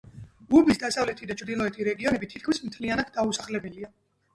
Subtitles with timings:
[0.59, 3.97] უბის დასავლეთი და ჩრდილოეთი რეგიონები თითქმის მთლიანად დაუსახლებელია.